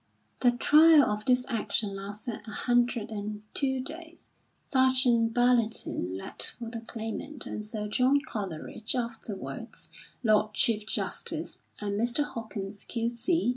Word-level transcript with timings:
The 0.39 0.49
trial 0.53 1.03
of 1.03 1.25
this 1.25 1.45
action 1.47 1.95
lasted 1.95 2.47
102 2.47 3.81
days. 3.81 4.31
Sergeant 4.59 5.31
Ballantine 5.31 6.17
led 6.17 6.41
for 6.41 6.71
the 6.71 6.81
Claimant; 6.81 7.45
and 7.45 7.63
Sir 7.63 7.87
John 7.87 8.19
Coleridge 8.21 8.95
(afterwards 8.95 9.91
Lord 10.23 10.55
Chief 10.55 10.87
justice), 10.87 11.59
and 11.79 12.01
Mr. 12.01 12.23
Hawkins, 12.23 12.83
Q. 12.83 13.09
C. 13.09 13.49